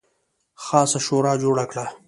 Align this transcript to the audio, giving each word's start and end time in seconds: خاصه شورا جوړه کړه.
خاصه 0.63 0.99
شورا 1.05 1.33
جوړه 1.43 1.65
کړه. 1.71 1.85